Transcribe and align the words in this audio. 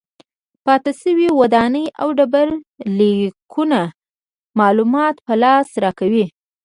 پاتې 0.65 0.91
شوې 1.01 1.27
ودانۍ 1.39 1.85
او 2.01 2.07
ډبرلیکونه 2.17 3.79
معلومات 4.59 5.15
په 5.25 5.33
لاس 5.43 5.67
راکوي. 5.83 6.25